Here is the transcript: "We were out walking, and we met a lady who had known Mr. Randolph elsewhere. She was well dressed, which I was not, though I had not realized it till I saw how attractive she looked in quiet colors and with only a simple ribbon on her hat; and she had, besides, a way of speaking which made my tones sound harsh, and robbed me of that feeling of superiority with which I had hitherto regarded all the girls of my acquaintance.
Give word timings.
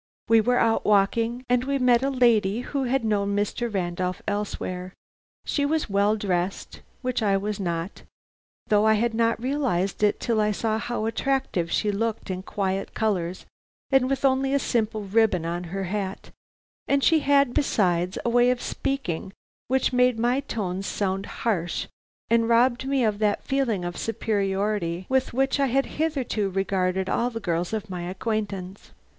"We 0.27 0.41
were 0.41 0.57
out 0.57 0.83
walking, 0.83 1.45
and 1.47 1.63
we 1.65 1.77
met 1.77 2.01
a 2.01 2.09
lady 2.09 2.61
who 2.61 2.85
had 2.85 3.05
known 3.05 3.35
Mr. 3.35 3.71
Randolph 3.71 4.23
elsewhere. 4.27 4.93
She 5.45 5.63
was 5.63 5.91
well 5.91 6.15
dressed, 6.15 6.81
which 7.03 7.21
I 7.21 7.37
was 7.37 7.59
not, 7.59 8.01
though 8.65 8.87
I 8.87 8.95
had 8.95 9.13
not 9.13 9.39
realized 9.39 10.01
it 10.01 10.19
till 10.19 10.41
I 10.41 10.53
saw 10.53 10.79
how 10.79 11.05
attractive 11.05 11.71
she 11.71 11.91
looked 11.91 12.31
in 12.31 12.41
quiet 12.41 12.95
colors 12.95 13.45
and 13.91 14.09
with 14.09 14.25
only 14.25 14.55
a 14.55 14.57
simple 14.57 15.03
ribbon 15.03 15.45
on 15.45 15.65
her 15.65 15.83
hat; 15.83 16.31
and 16.87 17.03
she 17.03 17.19
had, 17.19 17.53
besides, 17.53 18.17
a 18.25 18.29
way 18.31 18.49
of 18.49 18.59
speaking 18.59 19.31
which 19.67 19.93
made 19.93 20.17
my 20.17 20.39
tones 20.39 20.87
sound 20.87 21.27
harsh, 21.45 21.85
and 22.27 22.49
robbed 22.49 22.87
me 22.87 23.03
of 23.03 23.19
that 23.19 23.43
feeling 23.43 23.85
of 23.85 23.95
superiority 23.97 25.05
with 25.09 25.31
which 25.31 25.59
I 25.59 25.67
had 25.67 25.85
hitherto 26.01 26.49
regarded 26.49 27.07
all 27.07 27.29
the 27.29 27.39
girls 27.39 27.71
of 27.71 27.87
my 27.91 28.09
acquaintance. 28.09 28.93